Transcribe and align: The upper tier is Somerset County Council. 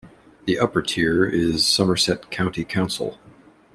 The 0.45 0.57
upper 0.57 0.81
tier 0.81 1.25
is 1.25 1.63
Somerset 1.63 2.31
County 2.31 2.65
Council. 2.65 3.19